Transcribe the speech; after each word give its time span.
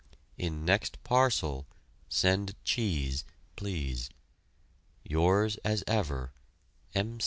In 0.35 0.65
next 0.65 1.03
parcel, 1.03 1.67
send 2.09 2.55
cheese, 2.63 3.23
please. 3.55 4.09
Yours 5.03 5.57
as 5.57 5.83
ever 5.85 6.31
M. 6.95 7.19